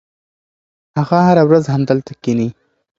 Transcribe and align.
هغه 0.97 1.17
هره 1.27 1.43
ورځ 1.49 1.65
همدلته 1.75 2.11
کښېني. 2.23 2.49